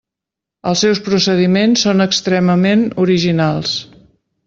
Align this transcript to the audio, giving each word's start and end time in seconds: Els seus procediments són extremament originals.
Els 0.71 0.81
seus 0.85 1.01
procediments 1.09 1.85
són 1.89 2.07
extremament 2.07 2.85
originals. 3.07 3.79